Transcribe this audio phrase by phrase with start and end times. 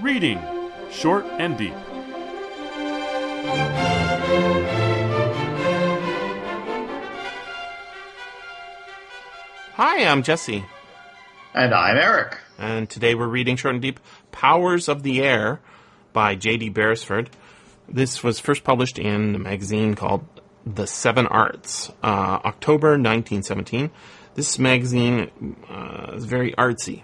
[0.00, 0.40] Reading
[0.90, 1.74] Short and Deep.
[9.74, 10.64] Hi, I'm Jesse,
[11.54, 12.36] And I'm Eric.
[12.58, 14.00] and today we're reading Short and Deep
[14.32, 15.60] Powers of the Air
[16.12, 16.70] by J.D.
[16.70, 17.30] Beresford.
[17.88, 20.24] This was first published in a magazine called
[20.66, 23.90] The Seven Arts, uh, October 1917.
[24.34, 27.02] This magazine uh, is very artsy.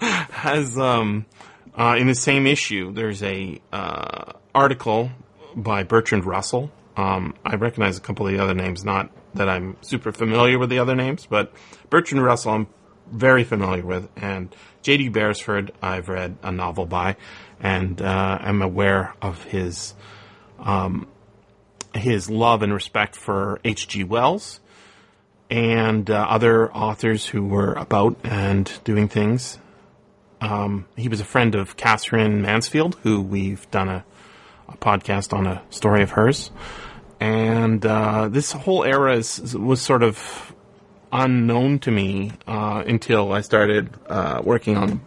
[0.30, 1.24] Has um,
[1.76, 5.10] uh, in the same issue, there's a uh, article
[5.56, 6.70] by Bertrand Russell.
[6.96, 10.70] Um, I recognize a couple of the other names, not that I'm super familiar with
[10.70, 11.52] the other names, but
[11.90, 12.66] Bertrand Russell I'm
[13.10, 15.08] very familiar with, and J.D.
[15.10, 17.16] Beresford I've read a novel by,
[17.60, 19.94] and uh, I'm aware of his
[20.58, 21.08] um,
[21.94, 24.04] his love and respect for H.G.
[24.04, 24.60] Wells
[25.50, 29.58] and uh, other authors who were about and doing things.
[30.44, 34.04] Um, he was a friend of Katherine Mansfield, who we've done a,
[34.68, 36.50] a podcast on a story of hers.
[37.18, 40.54] And uh, this whole era is, was sort of
[41.10, 45.00] unknown to me uh, until I started uh, working on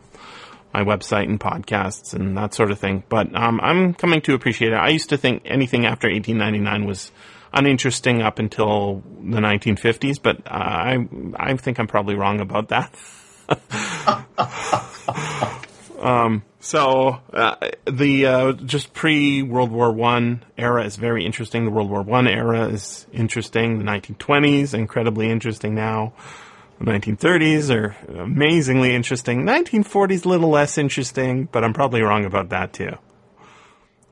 [0.74, 3.04] my website and podcasts and that sort of thing.
[3.08, 4.76] But um, I'm coming to appreciate it.
[4.76, 7.12] I used to think anything after 1899 was
[7.54, 12.96] uninteresting up until the 1950s, but uh, I I think I'm probably wrong about that.
[16.00, 21.66] um, so uh, the uh, just pre World War One era is very interesting.
[21.66, 23.80] The World War One era is interesting.
[23.80, 26.14] The 1920s incredibly interesting now.
[26.80, 29.44] The 1930s are amazingly interesting.
[29.44, 32.98] 1940s a little less interesting, but I'm probably wrong about that too.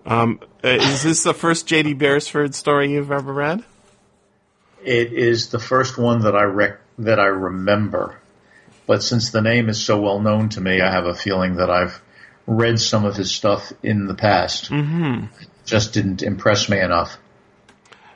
[0.05, 1.93] Um, uh, is this the first J.D.
[1.95, 3.63] Beresford story you've ever read?
[4.83, 8.21] It is the first one that I rec- that I remember.
[8.87, 11.69] But since the name is so well known to me, I have a feeling that
[11.69, 12.01] I've
[12.45, 14.69] read some of his stuff in the past.
[14.69, 15.25] Mm-hmm.
[15.65, 17.17] Just didn't impress me enough.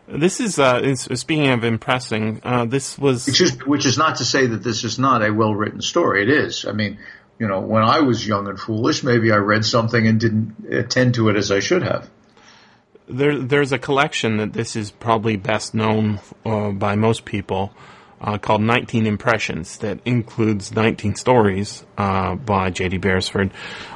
[0.08, 3.28] This is, uh, speaking of impressing, uh, this was.
[3.28, 6.24] Which is, which is not to say that this is not a well written story.
[6.24, 6.66] It is.
[6.66, 6.98] I mean,
[7.38, 11.16] you know, when I was young and foolish, maybe I read something and didn't attend
[11.16, 12.10] to it as I should have.
[13.08, 17.74] There, there's a collection that this is probably best known uh, by most people
[18.22, 22.98] uh, called 19 Impressions that includes 19 stories uh, by J.D.
[22.98, 23.52] Beresford,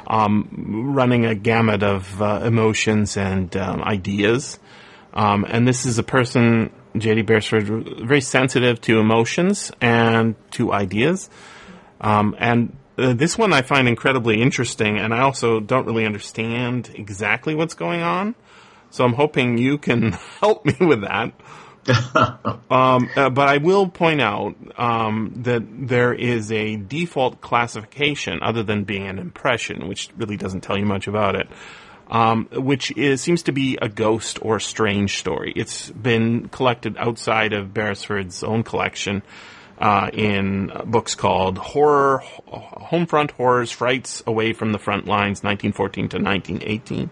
[0.06, 4.58] um, running a gamut of uh, emotions and um, ideas.
[5.12, 7.22] Um, and this is a person, J.D.
[7.22, 7.64] Beresford,
[8.00, 11.28] very sensitive to emotions and to ideas.
[12.00, 16.90] Um, and uh, this one I find incredibly interesting, and I also don't really understand
[16.94, 18.34] exactly what's going on.
[18.90, 21.32] So I'm hoping you can help me with that.
[22.70, 28.62] um, uh, but I will point out um, that there is a default classification, other
[28.62, 31.48] than being an impression, which really doesn't tell you much about it,
[32.08, 35.52] um, which is, seems to be a ghost or strange story.
[35.54, 39.22] It's been collected outside of Beresford's own collection
[39.78, 46.16] uh, in books called Horror, Homefront Horrors, Frights Away from the Front Lines, 1914 to
[46.18, 47.10] 1918.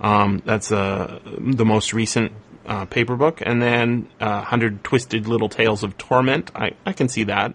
[0.00, 2.32] Um, that's uh, the most recent
[2.66, 6.50] uh, paper book, and then uh, Hundred Twisted Little Tales of Torment.
[6.54, 7.54] I, I can see that.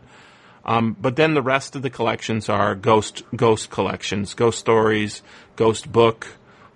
[0.66, 5.22] Um, but then the rest of the collections are ghost ghost collections, ghost stories,
[5.56, 6.28] ghost book,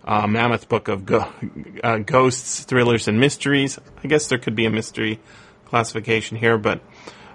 [0.03, 1.31] uh, mammoth book of go-
[1.83, 3.79] uh, ghosts, thrillers, and mysteries.
[4.03, 5.19] I guess there could be a mystery
[5.65, 6.81] classification here, but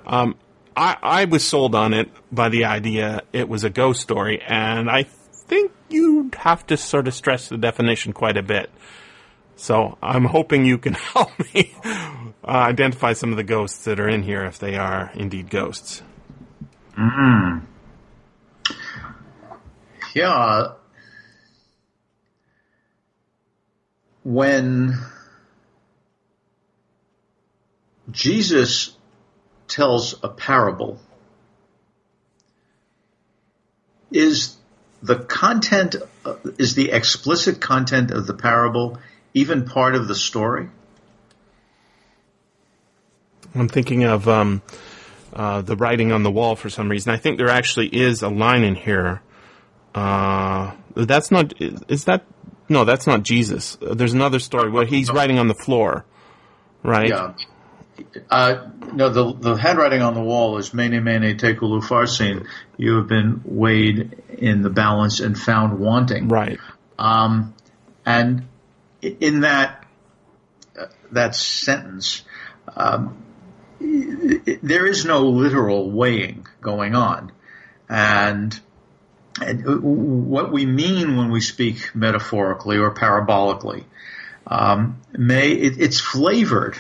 [0.07, 0.37] um,
[0.77, 4.91] I, I was sold on it by the idea it was a ghost story, and
[4.91, 5.05] I
[5.47, 8.71] think you'd have to sort of stress the definition quite a bit.
[9.59, 14.09] So I'm hoping you can help me uh, identify some of the ghosts that are
[14.09, 16.01] in here if they are indeed ghosts.
[16.97, 17.63] Mm.
[20.15, 20.75] Yeah.
[24.23, 24.95] When
[28.11, 28.97] Jesus
[29.67, 31.01] tells a parable,
[34.11, 34.57] is
[35.03, 35.97] the content,
[36.59, 38.99] is the explicit content of the parable
[39.35, 40.69] even part of the story?
[43.55, 44.63] I'm thinking of um,
[45.33, 47.13] uh, the writing on the wall for some reason.
[47.13, 49.23] I think there actually is a line in here.
[49.95, 51.55] Uh, that's not.
[51.61, 52.25] Is that?
[52.69, 53.79] No, that's not Jesus.
[53.81, 56.05] There's another story where he's writing on the floor,
[56.83, 57.09] right?
[57.09, 57.35] Yeah.
[58.31, 62.47] Uh, no, the the handwriting on the wall is "Mene Mene Tekel Upharsin."
[62.77, 66.29] You have been weighed in the balance and found wanting.
[66.29, 66.61] Right.
[66.99, 67.55] Um,
[68.07, 68.47] and
[69.03, 69.87] in that
[70.79, 72.23] uh, that sentence,
[72.77, 73.23] um,
[73.81, 77.33] there is no literal weighing going on,
[77.89, 78.59] and
[79.41, 83.85] and what we mean when we speak metaphorically or parabolically
[84.49, 86.79] um, may it, it's flavored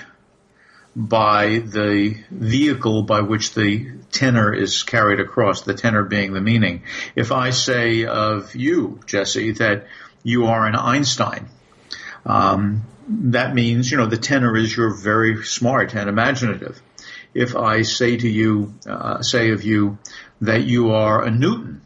[0.97, 6.83] by the vehicle by which the tenor is carried across, the tenor being the meaning.
[7.15, 9.87] If I say of you, Jesse, that
[10.25, 11.47] you are an Einstein,
[12.27, 16.81] um, that means, you know, the tenor is you're very smart and imaginative.
[17.35, 19.99] If I say to you, uh, say of you
[20.41, 21.83] that you are a Newton,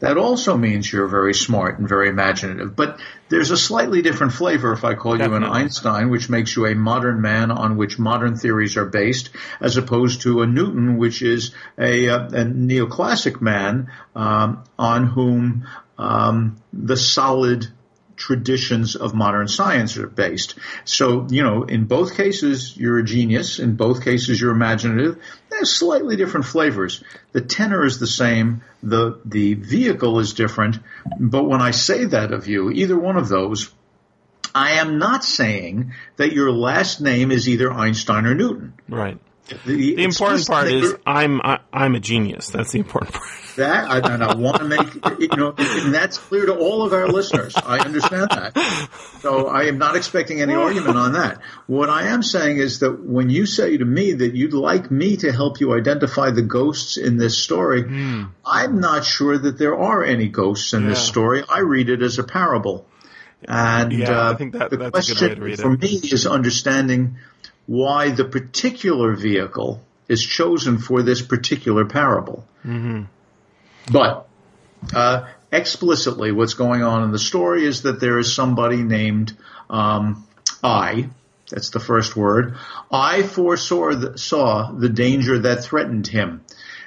[0.00, 2.76] that also means you're very smart and very imaginative.
[2.76, 5.48] But there's a slightly different flavor if I call Definitely.
[5.48, 9.30] you an Einstein, which makes you a modern man on which modern theories are based,
[9.60, 15.66] as opposed to a Newton, which is a, a, a neoclassic man um, on whom
[15.98, 17.66] um, the solid
[18.18, 20.56] traditions of modern science are based.
[20.84, 23.58] So, you know, in both cases, you're a genius.
[23.58, 25.22] In both cases, you're imaginative.
[25.48, 27.02] There's slightly different flavors.
[27.32, 28.62] The tenor is the same.
[28.82, 30.78] The, the vehicle is different.
[31.18, 33.72] But when I say that of you, either one of those,
[34.54, 38.74] I am not saying that your last name is either Einstein or Newton.
[38.88, 39.18] Right.
[39.48, 42.48] The, the important part is I'm I, am i am a genius.
[42.50, 43.28] That's the important part.
[43.56, 46.92] That I, and I want to make you know, and that's clear to all of
[46.92, 47.56] our listeners.
[47.56, 48.90] I understand that,
[49.20, 51.40] so I am not expecting any argument on that.
[51.66, 55.16] What I am saying is that when you say to me that you'd like me
[55.18, 58.30] to help you identify the ghosts in this story, mm.
[58.44, 60.90] I'm not sure that there are any ghosts in yeah.
[60.90, 61.42] this story.
[61.48, 62.86] I read it as a parable,
[63.42, 67.16] and yeah, uh, I think that, the question for me is understanding
[67.68, 72.42] why the particular vehicle is chosen for this particular parable.
[72.64, 73.02] Mm-hmm.
[73.92, 74.26] But
[74.94, 79.36] uh, explicitly, what's going on in the story is that there is somebody named
[79.68, 80.26] um,
[80.64, 81.10] I.
[81.50, 82.56] That's the first word.
[82.90, 86.44] I foresaw the, saw the danger that threatened him.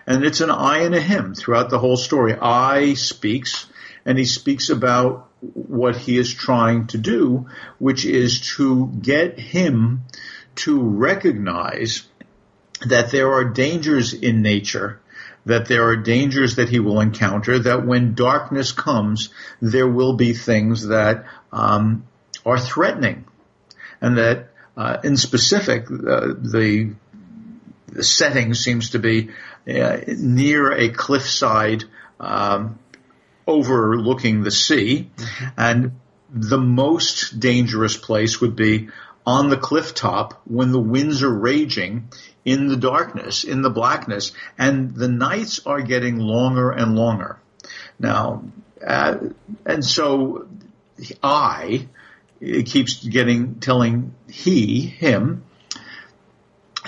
[0.07, 2.35] And it's an I and a him throughout the whole story.
[2.41, 3.67] I speaks,
[4.03, 10.05] and he speaks about what he is trying to do, which is to get him
[10.56, 12.07] to recognize
[12.86, 15.00] that there are dangers in nature,
[15.45, 19.30] that there are dangers that he will encounter, that when darkness comes,
[19.62, 22.06] there will be things that um,
[22.45, 23.25] are threatening,
[24.00, 26.94] and that uh, in specific, uh, the,
[27.88, 29.30] the setting seems to be
[29.68, 31.83] uh, near a cliffside
[32.19, 32.80] um,
[33.48, 35.09] overlooking the sea,
[35.57, 35.92] and
[36.33, 38.89] the most dangerous place would be
[39.31, 42.09] on the cliff top when the winds are raging
[42.43, 47.39] in the darkness, in the blackness, and the nights are getting longer and longer.
[47.97, 48.43] Now,
[48.85, 49.15] uh,
[49.65, 50.47] and so
[51.23, 51.87] I
[52.41, 55.45] it keeps getting telling he him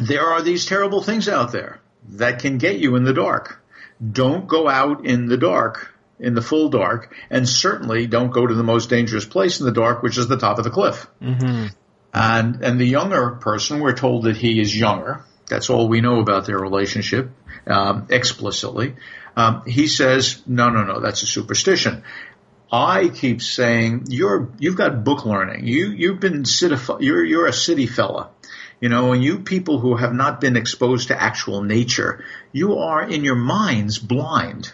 [0.01, 1.79] there are these terrible things out there
[2.09, 3.63] that can get you in the dark.
[4.11, 8.53] Don't go out in the dark, in the full dark, and certainly don't go to
[8.53, 11.07] the most dangerous place in the dark, which is the top of the cliff.
[11.21, 11.67] Mm-hmm.
[12.13, 15.25] And, and the younger person, we're told that he is younger.
[15.47, 17.31] That's all we know about their relationship,
[17.67, 18.95] um, explicitly.
[19.35, 22.03] Um, he says, no, no, no, that's a superstition.
[22.71, 25.67] I keep saying you're you've got book learning.
[25.67, 28.31] You you've been city, you're you're a city fella.
[28.79, 33.01] You know, and you people who have not been exposed to actual nature, you are
[33.01, 34.73] in your minds blind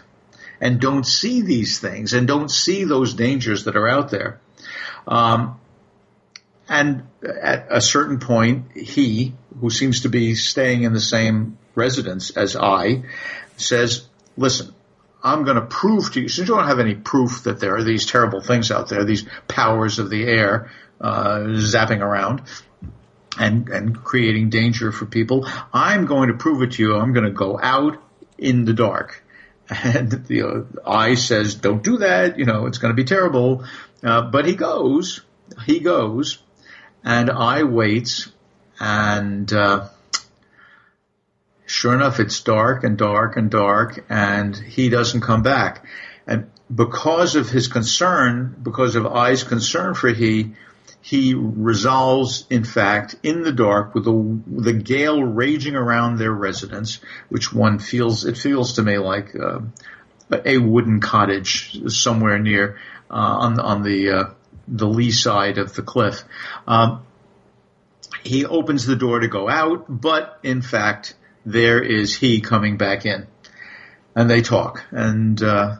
[0.60, 4.40] and don't see these things and don't see those dangers that are out there.
[5.06, 5.60] Um,
[6.70, 12.30] and at a certain point, he, who seems to be staying in the same residence
[12.30, 13.02] as I,
[13.56, 14.72] says, listen,
[15.20, 17.82] I'm going to prove to you, since you don't have any proof that there are
[17.82, 22.42] these terrible things out there, these powers of the air uh, zapping around
[23.36, 26.94] and, and creating danger for people, I'm going to prove it to you.
[26.94, 28.00] I'm going to go out
[28.38, 29.24] in the dark.
[29.68, 32.38] And the uh, I says, don't do that.
[32.38, 33.64] You know, it's going to be terrible.
[34.02, 35.20] Uh, but he goes,
[35.64, 36.38] he goes,
[37.04, 38.28] and I wait,
[38.78, 39.88] and uh,
[41.66, 45.84] sure enough, it's dark and dark and dark, and he doesn't come back.
[46.26, 50.52] And because of his concern, because of I's concern for he,
[51.00, 57.00] he resolves, in fact, in the dark with the, the gale raging around their residence,
[57.28, 59.60] which one feels, it feels to me like uh,
[60.44, 62.78] a wooden cottage somewhere near
[63.10, 64.24] uh, on, on the uh,
[64.70, 66.22] the lee side of the cliff.
[66.66, 67.04] Um,
[68.22, 73.06] he opens the door to go out, but in fact, there is he coming back
[73.06, 73.26] in,
[74.14, 75.78] and they talk, and uh,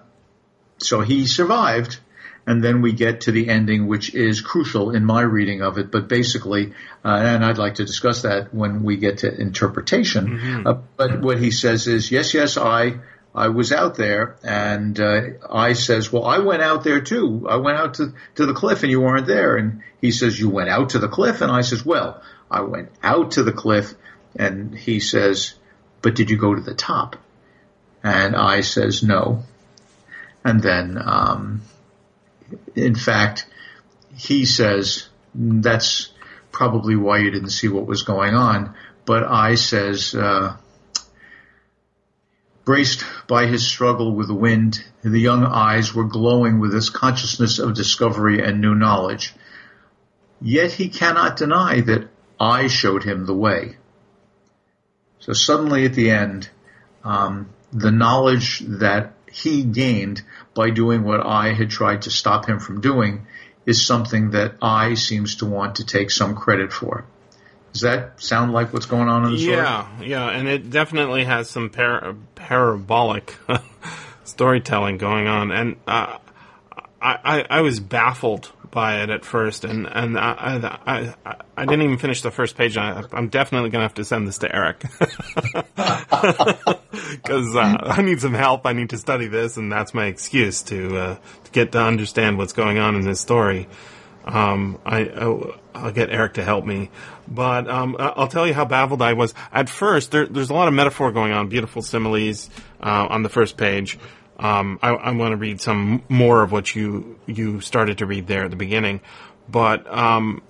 [0.78, 1.98] so he survived.
[2.46, 5.92] And then we get to the ending, which is crucial in my reading of it.
[5.92, 6.72] But basically,
[7.04, 10.26] uh, and I'd like to discuss that when we get to interpretation.
[10.26, 10.66] Mm-hmm.
[10.66, 13.00] Uh, but what he says is, yes, yes, I
[13.34, 17.46] I was out there, and uh, I says, "Well, I went out there too.
[17.48, 20.48] I went out to to the cliff, and you weren't there." And he says, "You
[20.48, 22.20] went out to the cliff?" And I says, "Well,
[22.50, 23.94] I went out to the cliff."
[24.34, 25.54] And he says,
[26.02, 27.16] "But did you go to the top?"
[28.02, 29.44] And I says, "No."
[30.44, 31.62] And then, um,
[32.74, 33.46] in fact,
[34.16, 36.10] he says, "That's
[36.50, 40.16] probably why you didn't see what was going on." But I says.
[40.16, 40.56] Uh,
[42.70, 47.58] Braced by his struggle with the wind, the young eyes were glowing with this consciousness
[47.58, 49.34] of discovery and new knowledge.
[50.40, 53.76] Yet he cannot deny that I showed him the way.
[55.18, 56.48] So suddenly at the end,
[57.02, 60.22] um, the knowledge that he gained
[60.54, 63.26] by doing what I had tried to stop him from doing
[63.66, 67.04] is something that I seems to want to take some credit for.
[67.72, 69.56] Does that sound like what's going on in the story?
[69.56, 73.36] Yeah, yeah, and it definitely has some par- parabolic
[74.24, 76.18] storytelling going on, and uh,
[77.00, 81.64] I, I, I was baffled by it at first, and and I I, I, I
[81.64, 82.76] didn't even finish the first page.
[82.76, 84.80] I, am definitely going to have to send this to Eric
[87.12, 88.66] because uh, I need some help.
[88.66, 92.38] I need to study this, and that's my excuse to uh, to get to understand
[92.38, 93.68] what's going on in this story.
[94.24, 95.08] Um, I,
[95.74, 96.90] I'll get Eric to help me,
[97.26, 100.10] but um, I'll tell you how baffled I was at first.
[100.10, 102.50] There, there's a lot of metaphor going on, beautiful similes
[102.82, 103.98] uh, on the first page.
[104.38, 108.26] Um, I, I want to read some more of what you you started to read
[108.26, 109.00] there at the beginning,
[109.48, 110.42] but um,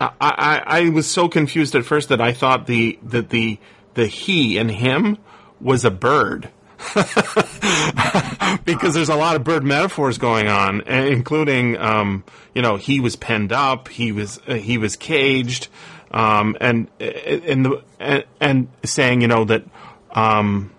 [0.00, 3.58] I, I, I was so confused at first that I thought the that the
[3.94, 5.18] the he and him
[5.60, 6.48] was a bird.
[8.64, 13.16] because there's a lot of bird metaphors going on, including, um, you know, he was
[13.16, 15.68] penned up, he was uh, he was caged,
[16.10, 19.64] um, and and the and, and, saying, you know, that
[20.12, 20.72] um,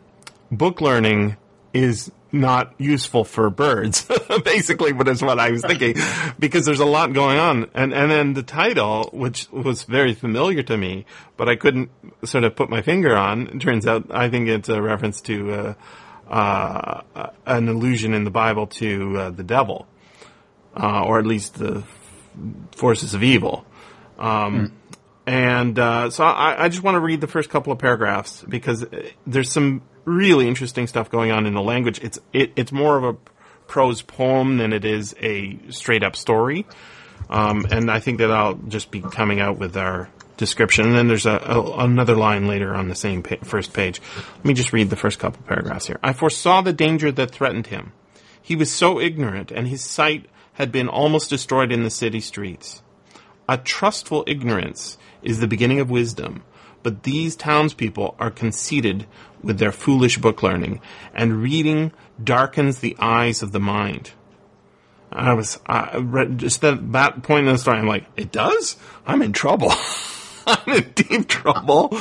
[0.52, 1.38] book learning
[1.74, 4.08] is not useful for birds.
[4.44, 5.96] Basically, what is what I was thinking,
[6.40, 10.64] because there's a lot going on, and and then the title, which was very familiar
[10.64, 11.06] to me,
[11.38, 11.90] but I couldn't
[12.24, 13.60] sort of put my finger on.
[13.60, 15.74] turns out, I think it's a reference to uh,
[16.30, 19.88] uh, an allusion in the Bible to uh, the devil,
[20.76, 21.84] uh, or at least the
[22.76, 23.66] forces of evil.
[24.18, 24.72] Um, mm.
[25.28, 28.86] And uh, so I, I just want to read the first couple of paragraphs because
[29.28, 32.00] there's some really interesting stuff going on in the language.
[32.04, 33.14] It's it, it's more of a
[33.68, 36.66] prose poem than it is a straight up story.
[37.30, 40.88] Um, and I think that I'll just be coming out with our description.
[40.88, 44.02] And then there's a, a another line later on the same pa- first page.
[44.38, 46.00] Let me just read the first couple paragraphs here.
[46.04, 47.94] I foresaw the danger that threatened him.
[48.42, 52.82] He was so ignorant, and his sight had been almost destroyed in the city streets.
[53.48, 56.44] A trustful ignorance is the beginning of wisdom,
[56.84, 59.06] but these townspeople are conceited
[59.44, 60.82] with their foolish book learning,
[61.14, 61.92] and reading
[62.24, 64.12] darkens the eyes of the mind.
[65.12, 67.78] I was I read just that that point in the story.
[67.78, 68.78] I'm like, it does.
[69.06, 69.72] I'm in trouble.
[70.48, 71.98] I'm in deep trouble.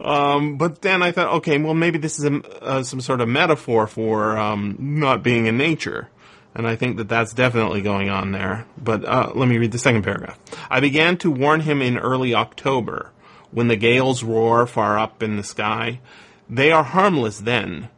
[0.00, 3.28] Um, but then I thought, okay, well, maybe this is a, uh, some sort of
[3.28, 6.08] metaphor for um, not being in nature.
[6.54, 8.66] And I think that that's definitely going on there.
[8.78, 10.38] But uh, let me read the second paragraph.
[10.70, 13.10] I began to warn him in early October,
[13.50, 16.00] when the gales roar far up in the sky.
[16.48, 17.88] They are harmless then.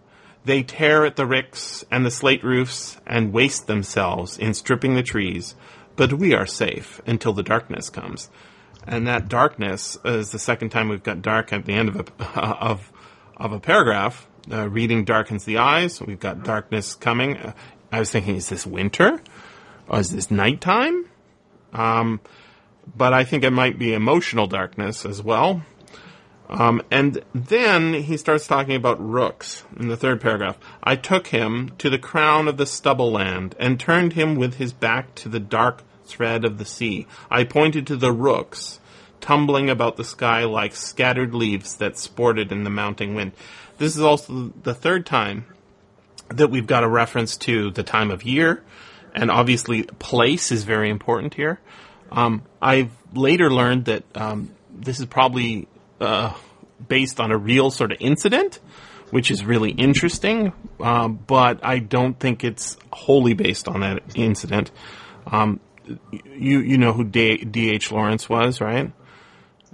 [0.45, 5.03] They tear at the ricks and the slate roofs and waste themselves in stripping the
[5.03, 5.55] trees.
[5.97, 8.31] But we are safe until the darkness comes.
[8.87, 12.41] And that darkness is the second time we've got dark at the end of a,
[12.41, 12.91] of,
[13.37, 14.27] of a paragraph.
[14.51, 16.01] Uh, reading darkens the eyes.
[16.01, 17.37] We've got darkness coming.
[17.37, 17.53] Uh,
[17.93, 19.21] I was thinking, is this winter?
[19.89, 21.05] Or is this nighttime?
[21.75, 22.21] Um,
[22.97, 25.63] but I think it might be emotional darkness as well.
[26.49, 30.59] Um, and then he starts talking about rooks in the third paragraph.
[30.83, 34.73] I took him to the crown of the stubble land and turned him with his
[34.73, 37.07] back to the dark thread of the sea.
[37.31, 38.81] I pointed to the rooks
[39.21, 43.33] tumbling about the sky like scattered leaves that sported in the mounting wind.
[43.77, 45.45] This is also the third time
[46.31, 48.63] that we've got a reference to the time of year,
[49.15, 51.61] and obviously place is very important here.
[52.11, 55.69] Um, I've later learned that um, this is probably
[56.01, 56.35] uh,
[56.87, 58.61] based on a real sort of incident,
[59.11, 60.53] which is really interesting.
[60.81, 64.71] Uh, but I don't think it's wholly based on that incident.
[65.27, 65.61] Um,
[66.37, 67.71] you you know who D.
[67.71, 67.91] H.
[67.91, 68.93] Lawrence was, right?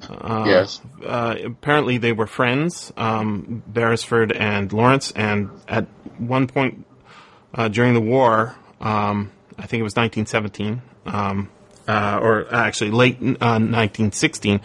[0.09, 0.81] Uh, yes.
[1.05, 5.87] Uh, apparently, they were friends, um, Beresford and Lawrence, and at
[6.19, 6.87] one point
[7.55, 11.51] uh, during the war, um, I think it was 1917, um,
[11.87, 14.61] uh, or actually late 1916,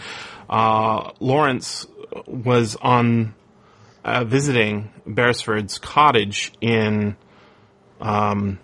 [0.50, 1.86] uh, Lawrence
[2.26, 3.36] was on
[4.04, 7.16] uh, visiting Beresford's cottage in
[8.02, 8.60] um,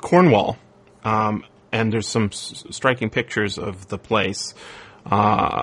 [0.00, 0.58] Cornwall,
[1.04, 4.54] um, and there's some s- striking pictures of the place.
[5.04, 5.62] Uh,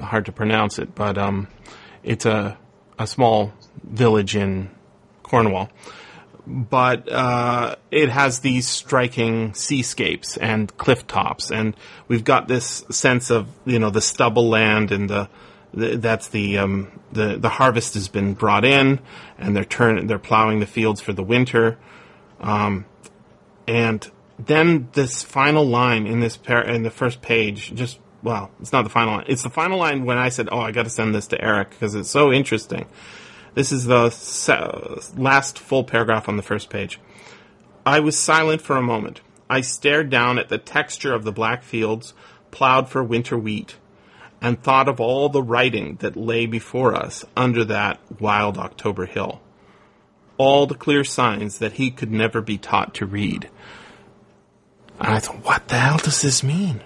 [0.00, 1.48] hard to pronounce it, but um,
[2.02, 2.56] it's a
[2.98, 3.52] a small
[3.82, 4.70] village in
[5.22, 5.70] Cornwall.
[6.50, 11.76] But uh, it has these striking seascapes and cliff tops, and
[12.08, 15.28] we've got this sense of you know the stubble land and the,
[15.74, 18.98] the that's the um, the the harvest has been brought in,
[19.36, 21.76] and they're turn they're plowing the fields for the winter,
[22.40, 22.86] um,
[23.66, 28.72] and then this final line in this par- in the first page just well it's
[28.72, 30.90] not the final line it's the final line when I said oh I got to
[30.90, 32.86] send this to Eric because it's so interesting.
[33.58, 34.14] This is the
[35.16, 37.00] last full paragraph on the first page.
[37.84, 39.20] I was silent for a moment.
[39.50, 42.14] I stared down at the texture of the black fields
[42.52, 43.74] plowed for winter wheat
[44.40, 49.40] and thought of all the writing that lay before us under that wild October hill.
[50.36, 53.50] All the clear signs that he could never be taught to read.
[55.00, 56.80] And I thought, what the hell does this mean?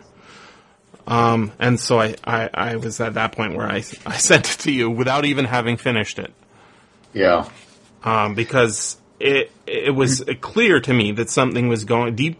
[1.07, 4.61] Um, and so I, I, I was at that point where I, I sent it
[4.61, 6.33] to you without even having finished it
[7.13, 7.49] Yeah.
[8.05, 12.39] um, because it it was clear to me that something was going deep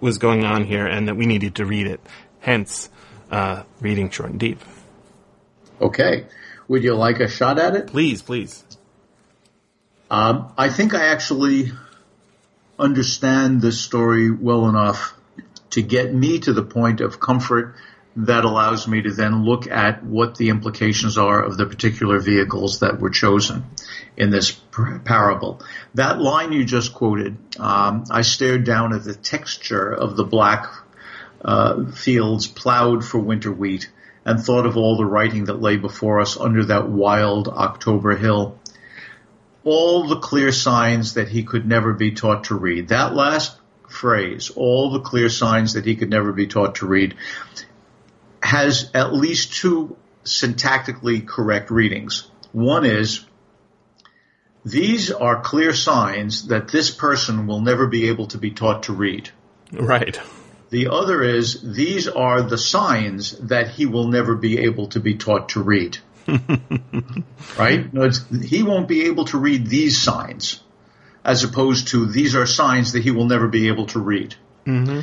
[0.00, 2.00] was going on here, and that we needed to read it.
[2.40, 2.90] Hence,
[3.30, 4.60] uh, reading short and deep.
[5.80, 6.26] Okay.
[6.68, 7.86] Would you like a shot at it?
[7.88, 8.64] Please, please.
[10.10, 11.72] Um, I think I actually
[12.78, 15.14] understand this story well enough
[15.70, 17.76] to get me to the point of comfort
[18.16, 22.80] that allows me to then look at what the implications are of the particular vehicles
[22.80, 23.64] that were chosen
[24.16, 24.50] in this
[25.04, 25.60] parable.
[25.94, 30.66] That line you just quoted, um, I stared down at the texture of the black
[31.44, 33.90] uh, fields plowed for winter wheat
[34.24, 38.58] and thought of all the writing that lay before us under that wild October hill
[39.64, 42.88] all the clear signs that he could never be taught to read.
[42.88, 47.14] That last phrase, all the clear signs that he could never be taught to read,
[48.42, 52.28] has at least two syntactically correct readings.
[52.52, 53.24] One is,
[54.64, 58.92] these are clear signs that this person will never be able to be taught to
[58.92, 59.30] read.
[59.72, 60.18] Right.
[60.70, 65.14] The other is, these are the signs that he will never be able to be
[65.14, 65.98] taught to read.
[67.58, 67.92] right?
[67.92, 70.62] No, it's, he won't be able to read these signs,
[71.24, 74.34] as opposed to these are signs that he will never be able to read.
[74.66, 75.00] Mm-hmm.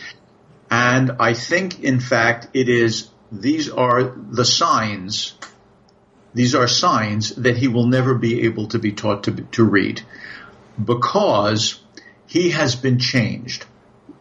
[0.72, 5.34] And I think, in fact, it is these are the signs.
[6.34, 10.02] These are signs that he will never be able to be taught to, to read
[10.84, 11.80] because
[12.28, 13.66] he has been changed.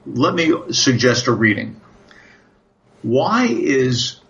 [0.07, 1.81] Let me suggest a reading.
[3.03, 4.21] Why is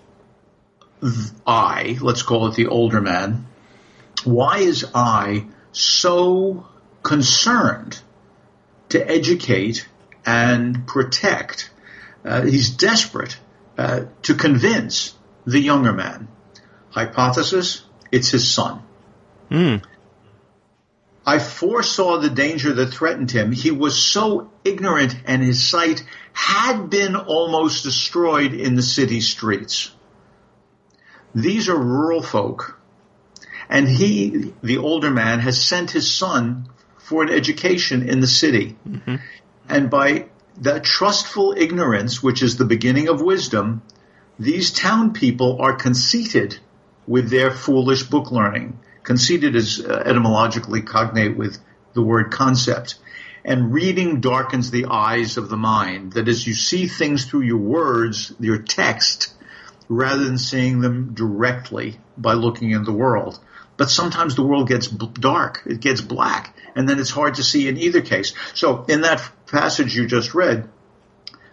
[1.46, 3.46] I, let's call it the older man,
[4.24, 6.66] why is I so
[7.02, 8.00] concerned
[8.90, 9.88] to educate
[10.26, 11.70] and protect?
[12.24, 13.38] Uh, he's desperate
[13.78, 15.14] uh, to convince
[15.46, 16.28] the younger man.
[16.90, 18.82] Hypothesis, it's his son.
[19.50, 19.82] Mm.
[21.26, 23.52] I foresaw the danger that threatened him.
[23.52, 29.92] He was so ignorant and his sight had been almost destroyed in the city streets.
[31.34, 32.78] These are rural folk.
[33.68, 38.76] And he, the older man, has sent his son for an education in the city.
[38.88, 39.16] Mm-hmm.
[39.68, 40.26] And by
[40.56, 43.82] that trustful ignorance, which is the beginning of wisdom,
[44.38, 46.58] these town people are conceited
[47.10, 48.78] with their foolish book learning.
[49.02, 51.58] Conceited is uh, etymologically cognate with
[51.92, 53.00] the word concept.
[53.44, 56.12] And reading darkens the eyes of the mind.
[56.12, 59.34] That is, you see things through your words, your text,
[59.88, 63.40] rather than seeing them directly by looking in the world.
[63.76, 67.66] But sometimes the world gets dark, it gets black, and then it's hard to see
[67.66, 68.34] in either case.
[68.54, 70.68] So in that passage you just read,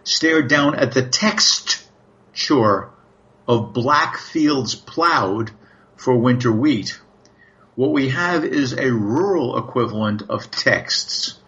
[0.04, 2.90] stare down at the texture
[3.48, 5.52] of black fields plowed
[5.96, 7.00] for winter wheat.
[7.76, 11.40] What we have is a rural equivalent of texts.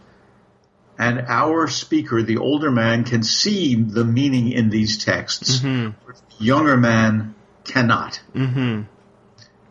[0.97, 5.59] And our speaker, the older man, can see the meaning in these texts.
[5.59, 5.99] Mm-hmm.
[6.43, 8.21] Younger man cannot.
[8.35, 8.83] Mm-hmm.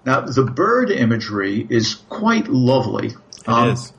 [0.04, 3.08] Now, the bird imagery is quite lovely.
[3.08, 3.92] It um, is.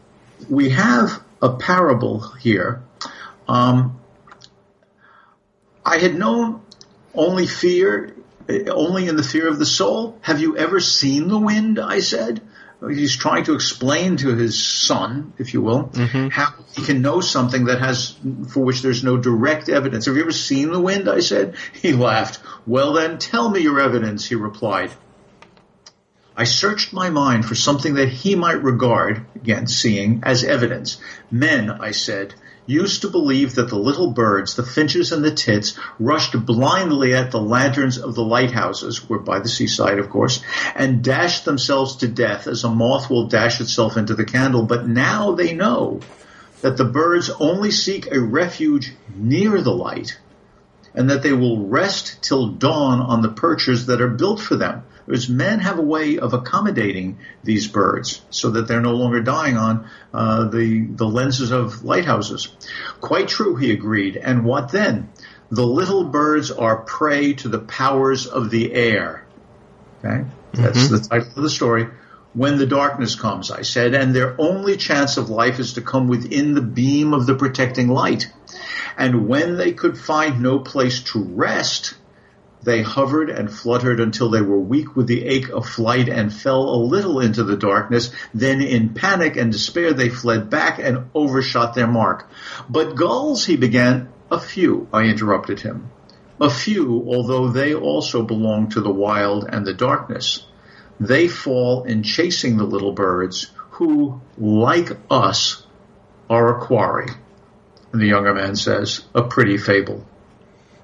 [0.50, 2.82] We have a parable here.
[3.48, 4.00] Um,
[5.86, 6.62] I had known
[7.20, 8.16] only fear,
[8.68, 10.18] only in the fear of the soul.
[10.22, 11.78] Have you ever seen the wind?
[11.80, 12.42] I said.
[12.88, 16.30] He's trying to explain to his son, if you will, mm-hmm.
[16.30, 20.06] how he can know something that has, for which there's no direct evidence.
[20.06, 21.10] Have you ever seen the wind?
[21.10, 21.56] I said.
[21.74, 22.40] He laughed.
[22.66, 24.92] Well then, tell me your evidence, he replied.
[26.38, 31.02] I searched my mind for something that he might regard, again, seeing, as evidence.
[31.30, 32.34] Men, I said,
[32.70, 37.32] used to believe that the little birds, the finches and the tits, rushed blindly at
[37.32, 40.44] the lanterns of the lighthouses, we're by the seaside, of course,
[40.76, 44.64] and dashed themselves to death as a moth will dash itself into the candle.
[44.64, 46.02] But now they know
[46.62, 50.20] that the birds only seek a refuge near the light
[50.94, 54.84] and that they will rest till dawn on the perches that are built for them.
[55.10, 59.58] Whereas men have a way of accommodating these birds so that they're no longer dying
[59.58, 62.50] on uh, the the lenses of lighthouses.
[63.02, 64.18] Quite true, he agreed.
[64.18, 65.10] And what then?
[65.50, 69.26] The little birds are prey to the powers of the air.
[70.06, 70.98] Okay, that's mm-hmm.
[70.98, 71.88] the title of the story.
[72.34, 76.08] When the darkness comes, I said, and their only chance of life is to come
[76.08, 78.32] within the beam of the protecting light.
[78.96, 81.96] And when they could find no place to rest,
[82.64, 86.70] they hovered and fluttered until they were weak with the ache of flight and fell
[86.70, 88.12] a little into the darkness.
[88.34, 92.30] Then in panic and despair they fled back and overshot their mark.
[92.70, 95.90] But gulls, he began, a few, I interrupted him.
[96.42, 100.46] A few, although they also belong to the wild and the darkness.
[101.00, 105.66] They fall in chasing the little birds who, like us,
[106.30, 107.08] are a quarry.
[107.92, 110.06] And the younger man says, a pretty fable.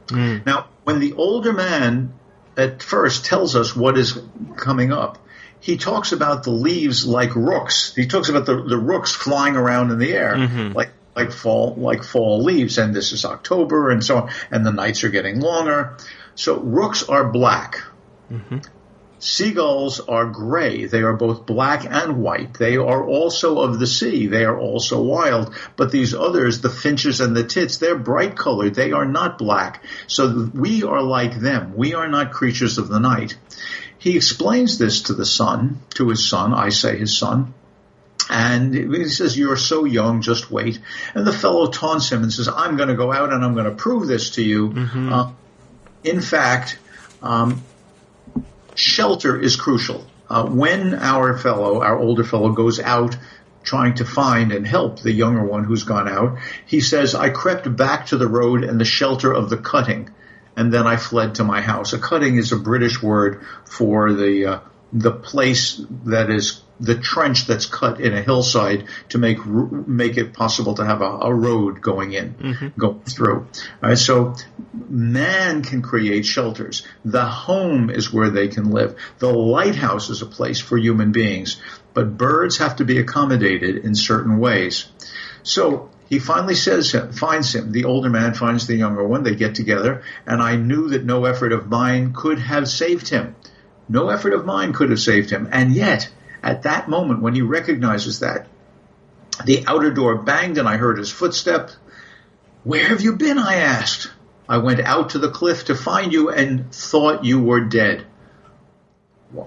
[0.07, 0.45] Mm.
[0.45, 2.13] Now, when the older man
[2.55, 4.17] at first tells us what is
[4.55, 5.17] coming up,
[5.59, 7.93] he talks about the leaves like rooks.
[7.95, 10.73] He talks about the, the rooks flying around in the air, mm-hmm.
[10.73, 12.77] like like fall like fall leaves.
[12.77, 14.29] And this is October, and so on.
[14.51, 15.97] And the nights are getting longer.
[16.35, 17.81] So rooks are black.
[18.31, 18.59] Mm-hmm.
[19.19, 20.85] Seagulls are gray.
[20.85, 22.53] They are both black and white.
[22.55, 24.27] They are also of the sea.
[24.27, 25.55] They are also wild.
[25.75, 28.75] But these others, the finches and the tits, they're bright colored.
[28.75, 29.83] They are not black.
[30.07, 31.75] So we are like them.
[31.75, 33.37] We are not creatures of the night.
[33.97, 37.53] He explains this to the son, to his son, I say his son.
[38.29, 40.79] And he says, You're so young, just wait.
[41.13, 43.65] And the fellow taunts him and says, I'm going to go out and I'm going
[43.65, 44.69] to prove this to you.
[44.69, 45.13] Mm-hmm.
[45.13, 45.31] Uh,
[46.03, 46.77] in fact,
[47.21, 47.63] um,
[48.75, 50.05] shelter is crucial.
[50.29, 53.17] Uh, when our fellow, our older fellow, goes out
[53.63, 57.75] trying to find and help the younger one who's gone out, he says, I crept
[57.75, 60.09] back to the road and the shelter of the cutting,
[60.55, 61.93] and then I fled to my house.
[61.93, 64.59] A cutting is a British word for the uh,
[64.93, 70.33] the place that is the trench that's cut in a hillside to make make it
[70.33, 72.67] possible to have a, a road going in, mm-hmm.
[72.77, 73.47] going through.
[73.95, 74.35] so
[74.89, 76.85] man can create shelters.
[77.03, 78.97] The home is where they can live.
[79.19, 81.61] The lighthouse is a place for human beings,
[81.93, 84.87] but birds have to be accommodated in certain ways.
[85.43, 87.71] So he finally says finds him.
[87.71, 89.23] The older man finds the younger one.
[89.23, 93.35] They get together, and I knew that no effort of mine could have saved him.
[93.87, 96.09] No effort of mine could have saved him, and yet
[96.45, 98.47] at that moment, when he recognizes that,
[99.43, 101.75] the outer door banged and I heard his footsteps.
[102.63, 103.39] Where have you been?
[103.39, 104.11] I asked.
[104.47, 108.05] I went out to the cliff to find you and thought you were dead.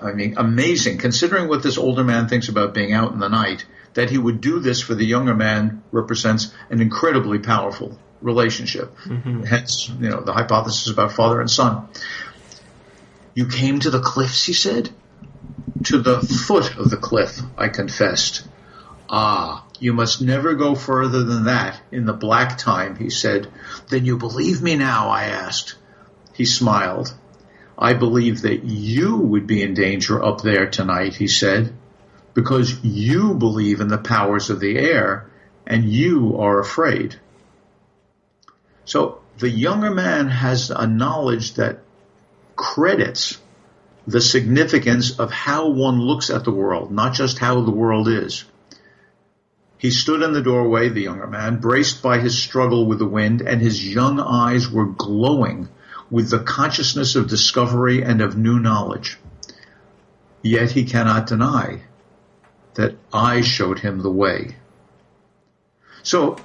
[0.02, 0.98] I mean, amazing.
[0.98, 4.40] Considering what this older man thinks about being out in the night, that he would
[4.40, 8.94] do this for the younger man represents an incredibly powerful relationship.
[9.04, 9.44] Mm-hmm.
[9.44, 11.88] Hence, you know, the hypothesis about father and son.
[13.34, 14.90] You came to the cliffs, he said.
[15.84, 18.46] To the foot of the cliff, I confessed.
[19.08, 23.48] Ah, you must never go further than that in the black time, he said.
[23.88, 25.76] Then you believe me now, I asked.
[26.34, 27.14] He smiled.
[27.78, 31.72] I believe that you would be in danger up there tonight, he said,
[32.34, 35.30] because you believe in the powers of the air
[35.66, 37.16] and you are afraid.
[38.84, 41.80] So the younger man has a knowledge that
[42.56, 43.38] credits
[44.08, 48.46] the significance of how one looks at the world, not just how the world is.
[49.76, 53.42] He stood in the doorway, the younger man, braced by his struggle with the wind,
[53.42, 55.68] and his young eyes were glowing
[56.10, 59.18] with the consciousness of discovery and of new knowledge.
[60.40, 61.82] Yet he cannot deny
[62.74, 64.56] that I showed him the way.
[66.02, 66.38] So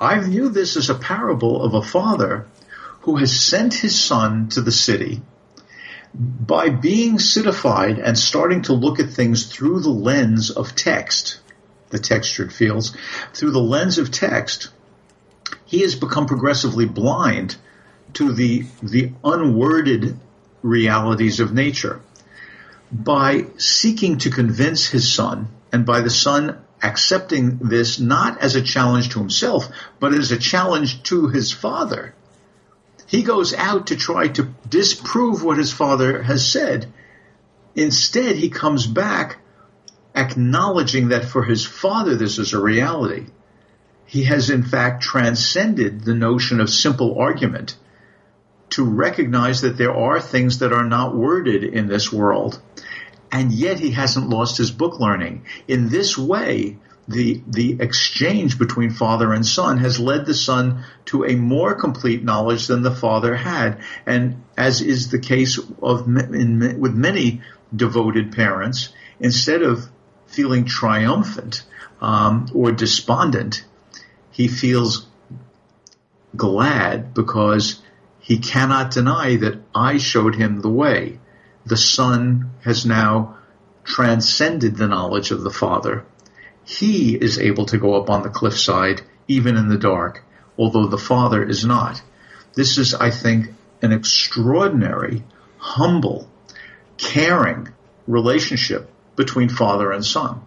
[0.00, 2.46] I view this as a parable of a father
[3.02, 5.20] who has sent his son to the city
[6.18, 11.40] by being citified and starting to look at things through the lens of text,
[11.90, 12.96] the textured fields,
[13.34, 14.70] through the lens of text,
[15.66, 17.56] he has become progressively blind
[18.14, 20.16] to the, the unworded
[20.62, 22.00] realities of nature.
[22.90, 28.62] By seeking to convince his son, and by the son accepting this not as a
[28.62, 29.68] challenge to himself,
[30.00, 32.14] but as a challenge to his father,
[33.06, 36.92] he goes out to try to disprove what his father has said.
[37.74, 39.38] Instead, he comes back
[40.14, 43.26] acknowledging that for his father this is a reality.
[44.06, 47.76] He has in fact transcended the notion of simple argument
[48.70, 52.60] to recognize that there are things that are not worded in this world.
[53.30, 55.44] And yet he hasn't lost his book learning.
[55.68, 61.24] In this way, the, the exchange between father and son has led the son to
[61.24, 63.80] a more complete knowledge than the father had.
[64.04, 67.42] And as is the case of, in, with many
[67.74, 69.88] devoted parents, instead of
[70.26, 71.64] feeling triumphant
[72.00, 73.64] um, or despondent,
[74.30, 75.06] he feels
[76.34, 77.80] glad because
[78.18, 81.20] he cannot deny that I showed him the way.
[81.64, 83.38] The son has now
[83.84, 86.04] transcended the knowledge of the father.
[86.66, 90.22] He is able to go up on the cliffside even in the dark,
[90.58, 92.02] although the father is not.
[92.54, 93.50] This is, I think,
[93.82, 95.22] an extraordinary,
[95.58, 96.28] humble,
[96.98, 97.68] caring
[98.06, 100.40] relationship between father and son.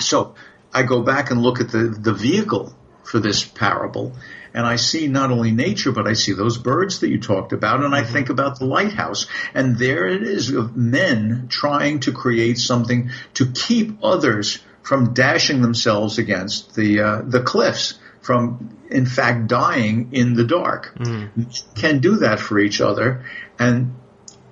[0.00, 0.34] So
[0.72, 2.74] I go back and look at the, the vehicle
[3.04, 4.14] for this parable
[4.52, 7.84] and I see not only nature, but I see those birds that you talked about,
[7.84, 8.12] and I mm-hmm.
[8.12, 9.26] think about the lighthouse.
[9.54, 15.62] And there it is of men trying to create something to keep others from dashing
[15.62, 20.94] themselves against the uh, the cliffs, from in fact dying in the dark.
[20.98, 21.74] Mm.
[21.74, 23.24] Can do that for each other,
[23.58, 23.94] and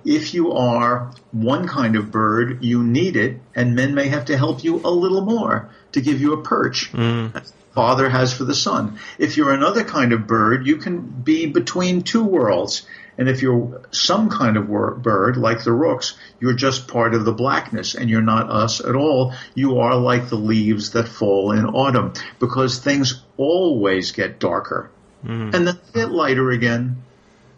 [0.05, 4.37] if you are one kind of bird, you need it, and men may have to
[4.37, 6.91] help you a little more to give you a perch.
[6.91, 7.51] Mm.
[7.73, 8.99] Father has for the son.
[9.17, 12.85] If you're another kind of bird, you can be between two worlds.
[13.17, 14.67] And if you're some kind of
[15.03, 18.95] bird, like the rooks, you're just part of the blackness and you're not us at
[18.95, 19.33] all.
[19.55, 24.89] You are like the leaves that fall in autumn because things always get darker.
[25.25, 25.53] Mm.
[25.53, 27.03] And then they get lighter again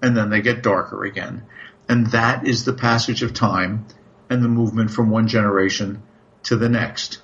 [0.01, 1.43] and then they get darker again.
[1.89, 3.85] And that is the passage of time
[4.29, 6.03] and the movement from one generation
[6.43, 7.21] to the next.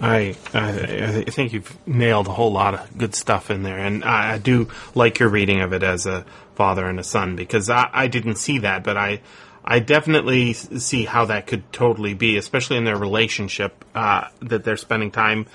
[0.00, 4.04] I, I, I think you've nailed a whole lot of good stuff in there, and
[4.04, 6.26] I, I do like your reading of it as a
[6.56, 9.20] father and a son because I, I didn't see that, but I
[9.64, 14.76] I definitely see how that could totally be, especially in their relationship uh, that they're
[14.76, 15.46] spending time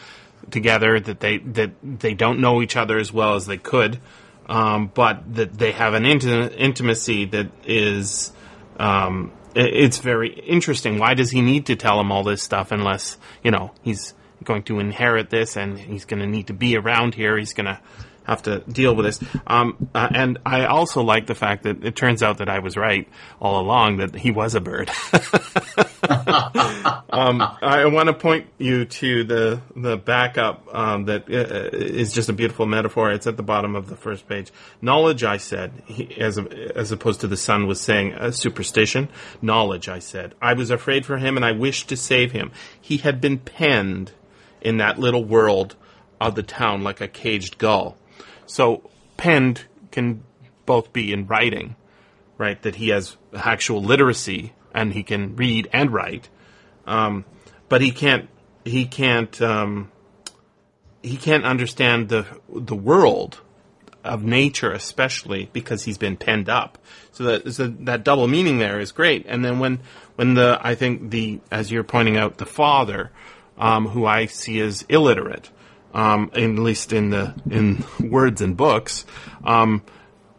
[0.50, 4.00] together, that they that they don't know each other as well as they could,
[4.50, 8.34] um, but that they have an inti- intimacy that is
[8.78, 11.00] um, it's very interesting.
[11.00, 14.64] Why does he need to tell him all this stuff unless you know he's going
[14.64, 17.38] to inherit this and he's going to need to be around here.
[17.38, 17.80] He's going to
[18.30, 19.20] have to deal with this.
[19.48, 22.78] Um, uh, and I also like the fact that it turns out that I was
[22.78, 23.08] right
[23.40, 24.90] all along that he was a bird.
[27.10, 32.30] um, I want to point you to the the backup um, that uh, is just
[32.30, 33.12] a beautiful metaphor.
[33.12, 34.52] It's at the bottom of the first page.
[34.82, 39.10] Knowledge, I said, he, as a, as opposed to the son was saying a superstition.
[39.42, 40.36] Knowledge, I said.
[40.42, 42.52] I was afraid for him, and I wished to save him.
[42.80, 44.12] He had been penned
[44.62, 45.76] in that little world
[46.20, 47.98] of the town like a caged gull.
[48.50, 50.24] So penned can
[50.66, 51.76] both be in writing,
[52.38, 52.60] right?
[52.64, 56.30] That he has actual literacy and he can read and write,
[56.88, 57.26] um,
[57.70, 58.28] but he can't.
[58.66, 59.40] He can't.
[59.42, 59.92] Um,
[61.04, 63.40] he can't understand the the world
[64.04, 66.80] of nature, especially because he's been penned up.
[67.12, 69.26] So that so that double meaning there is great.
[69.28, 69.80] And then when
[70.16, 73.12] when the I think the as you're pointing out the father
[73.60, 75.52] um, who I see as illiterate,
[75.94, 79.06] um, at least in the in words and books,
[79.44, 79.84] um,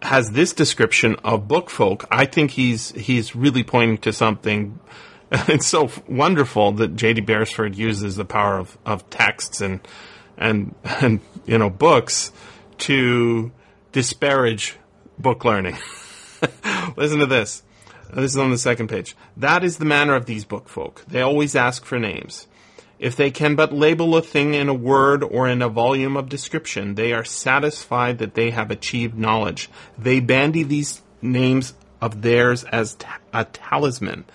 [0.02, 2.06] has this description of book folk.
[2.10, 4.78] I think he's he's really pointing to something.
[5.32, 7.20] It's so wonderful that J.D.
[7.20, 9.78] Beresford uses the power of, of texts and
[10.36, 12.32] and and you know books
[12.78, 13.52] to
[13.92, 14.76] disparage
[15.18, 15.76] book learning.
[16.96, 17.62] Listen to this.
[18.12, 19.14] This is on the second page.
[19.36, 21.04] That is the manner of these book folk.
[21.06, 22.48] They always ask for names.
[23.00, 26.28] If they can but label a thing in a word or in a volume of
[26.28, 29.70] description, they are satisfied that they have achieved knowledge.
[29.96, 32.98] They bandy these names of theirs as
[33.32, 34.26] a talisman.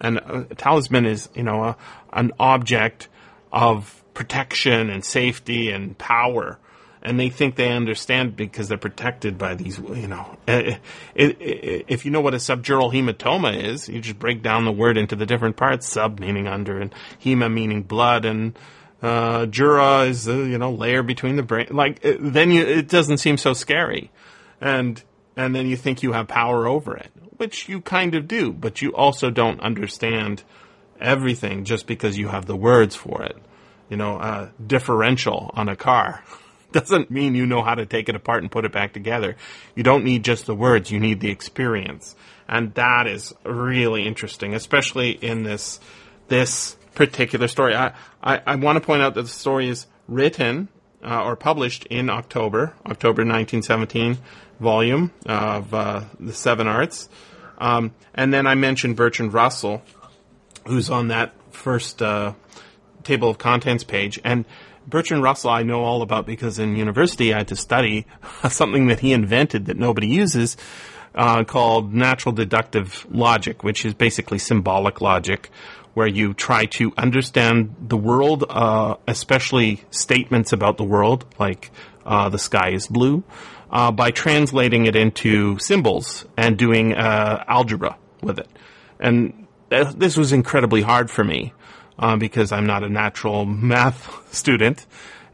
[0.00, 1.76] And a talisman is, you know, a,
[2.12, 3.08] an object
[3.52, 6.60] of protection and safety and power
[7.02, 10.38] and they think they understand because they're protected by these, you know.
[10.46, 10.76] Eh,
[11.16, 11.32] eh,
[11.88, 15.16] if you know what a subdural hematoma is, you just break down the word into
[15.16, 15.88] the different parts.
[15.88, 18.56] Sub meaning under, and hema meaning blood, and
[19.02, 21.68] uh, dura is uh, you know layer between the brain.
[21.70, 24.10] Like then you, it doesn't seem so scary,
[24.60, 25.02] and
[25.36, 28.80] and then you think you have power over it, which you kind of do, but
[28.80, 30.44] you also don't understand
[31.00, 33.36] everything just because you have the words for it.
[33.88, 36.22] You know, uh, differential on a car
[36.72, 39.36] doesn't mean you know how to take it apart and put it back together.
[39.74, 42.16] You don't need just the words, you need the experience.
[42.48, 45.80] And that is really interesting, especially in this
[46.28, 47.74] this particular story.
[47.74, 50.68] I, I, I want to point out that the story is written
[51.02, 54.18] uh, or published in October, October 1917
[54.60, 57.08] volume of uh, the Seven Arts.
[57.58, 59.82] Um, and then I mentioned Bertrand Russell,
[60.66, 62.34] who's on that first uh,
[63.02, 64.20] table of contents page.
[64.24, 64.44] And
[64.86, 68.06] Bertrand Russell I know all about because in university I had to study
[68.48, 70.56] something that he invented that nobody uses
[71.14, 75.50] uh, called natural deductive logic, which is basically symbolic logic,
[75.94, 81.70] where you try to understand the world, uh, especially statements about the world, like
[82.06, 83.22] uh, the sky is blue,
[83.70, 88.48] uh, by translating it into symbols and doing uh, algebra with it.
[88.98, 91.52] And th- this was incredibly hard for me
[92.02, 94.84] uh, because I'm not a natural math student.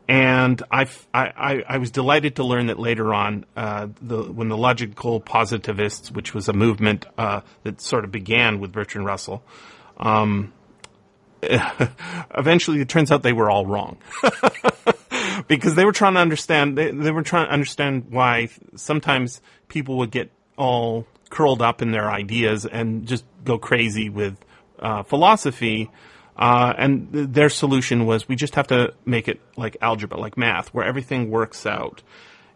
[0.07, 4.57] And I, I, I was delighted to learn that later on, uh, the, when the
[4.57, 9.42] logical positivists, which was a movement uh, that sort of began with Bertrand Russell,
[9.98, 10.52] um,
[11.42, 13.98] eventually it turns out they were all wrong.
[15.48, 19.98] because they were trying to understand, they, they were trying to understand why sometimes people
[19.98, 24.38] would get all curled up in their ideas and just go crazy with
[24.78, 25.90] uh, philosophy
[26.38, 30.37] uh, and th- their solution was we just have to make it like algebra, like
[30.37, 32.03] math, where everything works out.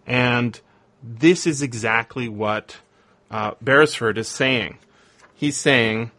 [0.06, 0.60] And
[1.02, 2.76] this is exactly what
[3.30, 4.78] uh, Beresford is saying.
[5.34, 6.12] He's saying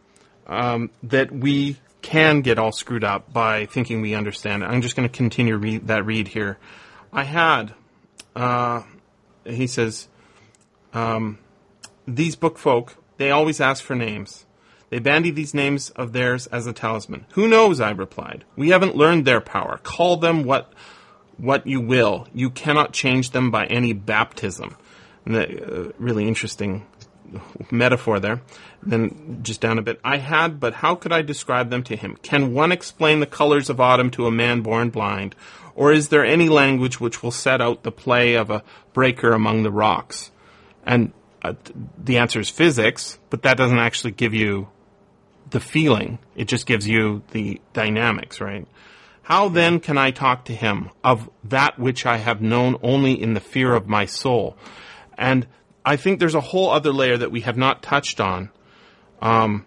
[0.45, 4.63] um, that we can get all screwed up by thinking we understand.
[4.63, 6.57] I'm just going to continue that read here.
[7.13, 7.73] I had,
[8.35, 8.81] uh,
[9.45, 10.09] he says,
[10.93, 11.39] um,
[12.05, 14.45] these book folk, they always ask for names.
[14.93, 17.25] They bandy these names of theirs as a talisman.
[17.31, 17.81] Who knows?
[17.81, 18.45] I replied.
[18.55, 19.79] We haven't learned their power.
[19.81, 20.71] Call them what
[21.37, 22.27] what you will.
[22.31, 24.77] You cannot change them by any baptism.
[25.25, 26.85] The, uh, really interesting
[27.71, 28.43] metaphor there.
[28.83, 29.99] Then just down a bit.
[30.03, 32.15] I had, but how could I describe them to him?
[32.21, 35.35] Can one explain the colors of autumn to a man born blind?
[35.73, 38.61] Or is there any language which will set out the play of a
[38.93, 40.29] breaker among the rocks?
[40.85, 41.53] And uh,
[41.97, 44.67] the answer is physics, but that doesn't actually give you
[45.53, 46.17] the feeling.
[46.35, 48.67] It just gives you the dynamics, right?
[49.21, 53.35] How then can I talk to him of that which I have known only in
[53.35, 54.57] the fear of my soul?
[55.17, 55.47] And
[55.85, 58.49] I think there's a whole other layer that we have not touched on,
[59.21, 59.65] um,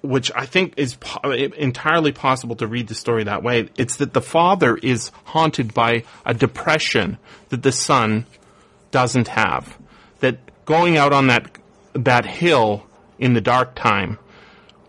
[0.00, 3.68] which I think is po- entirely possible to read the story that way.
[3.76, 7.18] It's that the father is haunted by a depression
[7.50, 8.24] that the son
[8.90, 9.78] doesn't have.
[10.20, 11.58] That going out on that
[11.94, 12.86] that hill
[13.18, 14.18] in the dark time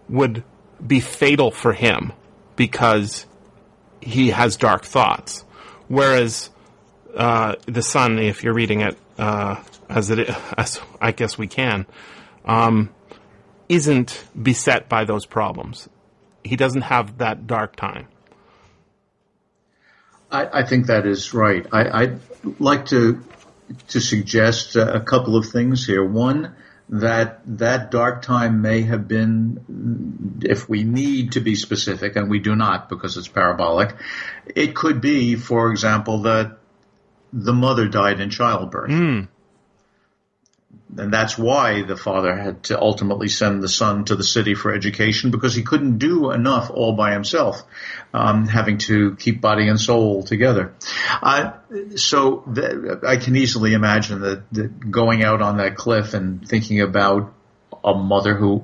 [0.09, 0.43] would
[0.85, 2.13] be fatal for him
[2.55, 3.25] because
[4.01, 5.45] he has dark thoughts.
[5.87, 6.49] Whereas
[7.15, 11.85] uh, the son, if you're reading it uh, as it as I guess we can,
[12.45, 12.89] um,
[13.69, 15.89] isn't beset by those problems.
[16.43, 18.07] He doesn't have that dark time.
[20.29, 21.65] I, I think that is right.
[21.71, 23.23] I, would like to
[23.89, 26.03] to suggest a couple of things here.
[26.03, 26.55] One,
[26.89, 32.39] that that dark time may have been, if we need to be specific, and we
[32.39, 33.95] do not because it's parabolic,
[34.55, 36.57] it could be, for example, that
[37.31, 38.91] the mother died in childbirth.
[38.91, 39.27] Mm
[40.97, 44.73] and that's why the father had to ultimately send the son to the city for
[44.73, 47.63] education because he couldn't do enough all by himself,
[48.13, 50.73] um, having to keep body and soul together.
[51.21, 51.53] Uh,
[51.95, 52.43] so
[53.05, 57.33] I can easily imagine that, that going out on that cliff and thinking about
[57.83, 58.63] a mother who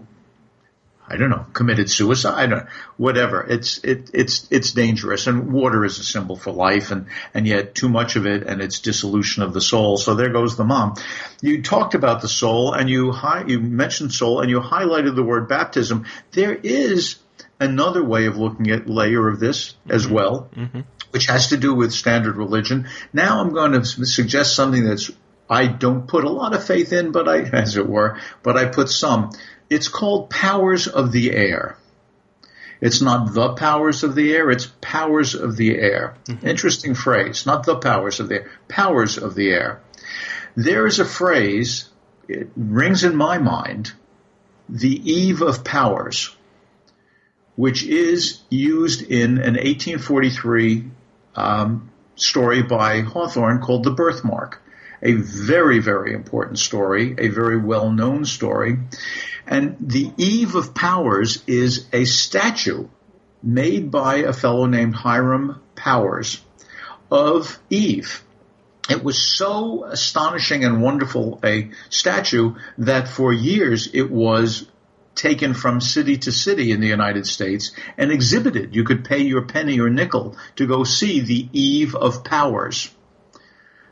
[1.10, 3.41] I don't know, committed suicide or whatever.
[3.41, 7.74] It's it, it's it's dangerous, and water is a symbol for life, and and yet
[7.74, 9.98] too much of it, and it's dissolution of the soul.
[9.98, 10.95] So there goes the mom.
[11.41, 15.24] You talked about the soul, and you hi, you mentioned soul, and you highlighted the
[15.24, 16.06] word baptism.
[16.32, 17.17] There is
[17.60, 20.13] another way of looking at layer of this as mm-hmm.
[20.13, 20.82] well, mm-hmm.
[21.12, 22.88] which has to do with standard religion.
[23.13, 25.12] Now I'm going to suggest something that's
[25.50, 28.65] I don't put a lot of faith in, but I, as it were, but I
[28.65, 29.32] put some.
[29.69, 31.77] It's called powers of the air.
[32.82, 36.15] It's not the powers of the air, it's powers of the air.
[36.25, 36.48] Mm-hmm.
[36.48, 37.46] Interesting phrase.
[37.46, 39.81] Not the powers of the air, powers of the air.
[40.56, 41.89] There is a phrase,
[42.27, 43.91] it rings in my mind,
[44.67, 46.35] the eve of powers,
[47.56, 50.85] which is used in an 1843
[51.35, 54.62] um, story by Hawthorne called The Birthmark.
[55.02, 58.79] A very, very important story, a very well known story.
[59.47, 62.87] And the Eve of Powers is a statue
[63.41, 66.41] made by a fellow named Hiram Powers
[67.12, 68.23] of Eve.
[68.89, 74.67] It was so astonishing and wonderful a statue that for years it was
[75.15, 78.75] taken from city to city in the United States and exhibited.
[78.75, 82.89] You could pay your penny or nickel to go see the Eve of Powers.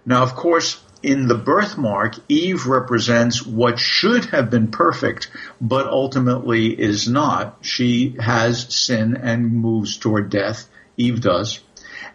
[0.06, 5.32] Now, of course, in the birthmark, Eve represents what should have been perfect,
[5.62, 7.60] but ultimately is not.
[7.62, 10.68] She has sin and moves toward death.
[10.98, 11.62] Eve does.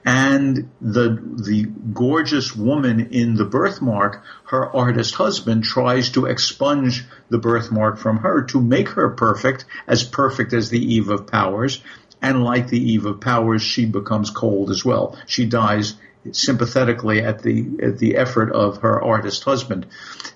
[0.04, 1.62] And the, the
[1.94, 8.42] gorgeous woman in the birthmark, her artist husband tries to expunge the birthmark from her
[8.48, 11.82] to make her perfect, as perfect as the Eve of Powers.
[12.20, 15.16] And like the Eve of Powers, she becomes cold as well.
[15.26, 15.94] She dies
[16.30, 19.86] sympathetically at the at the effort of her artist husband.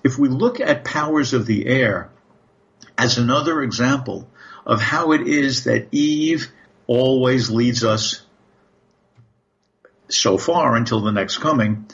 [0.03, 2.11] If we look at Powers of the Air
[2.99, 4.29] as another example
[4.65, 6.51] of how it is that Eve
[6.87, 8.23] always leads us
[10.09, 11.87] so far until the next coming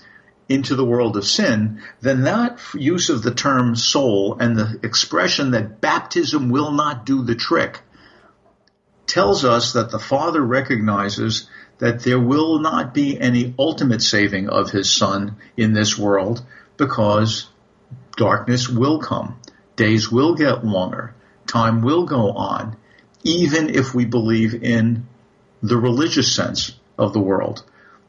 [0.49, 5.53] into the world of sin, then that use of the term soul and the expression
[5.53, 7.81] that baptism will not do the trick
[9.07, 11.49] tells us that the Father recognizes
[11.83, 16.41] that there will not be any ultimate saving of his Son in this world
[16.77, 17.49] because
[18.17, 19.41] darkness will come.
[19.75, 21.13] Days will get longer.
[21.49, 22.77] Time will go on,
[23.25, 25.09] even if we believe in
[25.61, 27.65] the religious sense of the world.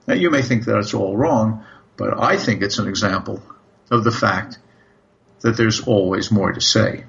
[0.06, 1.66] Now, you may think that's all wrong,
[1.98, 3.42] but I think it's an example
[3.90, 4.60] of the fact
[5.40, 7.06] that there's always more to say.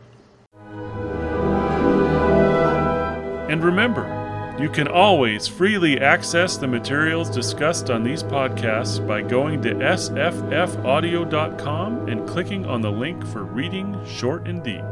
[3.50, 4.13] And remember,
[4.58, 10.88] you can always freely access the materials discussed on these podcasts by going to sffaudio.com
[12.08, 14.84] and clicking on the link for Reading Short and Deep.